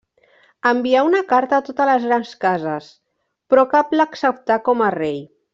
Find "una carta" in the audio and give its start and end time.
1.09-1.59